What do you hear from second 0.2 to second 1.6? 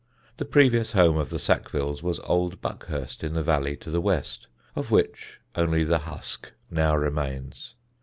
The previous home of the